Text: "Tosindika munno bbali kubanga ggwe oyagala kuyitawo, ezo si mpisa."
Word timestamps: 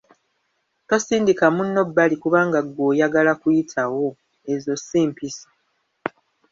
"Tosindika 0.89 1.45
munno 1.55 1.81
bbali 1.89 2.15
kubanga 2.23 2.59
ggwe 2.65 2.83
oyagala 2.91 3.31
kuyitawo, 3.41 4.05
ezo 4.53 4.73
si 4.85 4.99
mpisa." 5.09 5.47